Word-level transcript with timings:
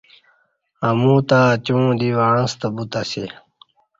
امو 0.87 1.15
تہ 1.27 1.39
اتیوعں 1.53 1.91
دی 1.99 2.09
وعݩستہ 2.17 2.67
بوتاسی 2.75 3.25